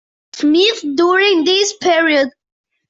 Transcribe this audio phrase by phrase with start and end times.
[0.33, 2.31] Smith during this period.